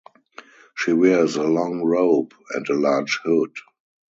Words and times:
She 0.75 0.93
wears 0.93 1.35
a 1.35 1.43
long 1.43 1.83
robe 1.83 2.33
and 2.55 2.67
a 2.69 2.73
large 2.73 3.19
hood. 3.23 3.53